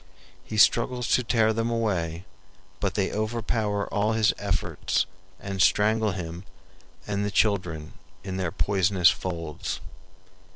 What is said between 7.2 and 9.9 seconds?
the children in their poisonous folds.